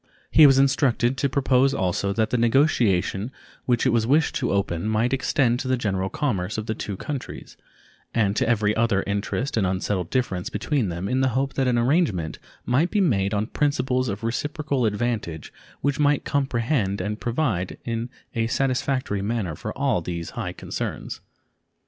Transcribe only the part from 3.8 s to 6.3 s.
it was wished to open might extend to the general